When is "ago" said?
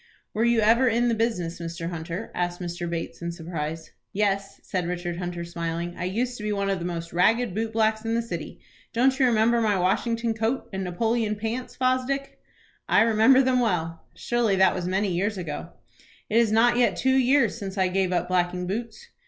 15.37-15.69